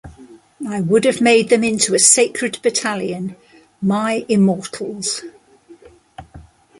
I 0.67 0.81
would 0.81 1.05
have 1.05 1.21
made 1.21 1.49
them 1.49 1.63
into 1.63 1.93
a 1.93 1.99
Sacred 1.99 2.57
Battalion--my 2.63 4.25
Immortals. 4.27 5.21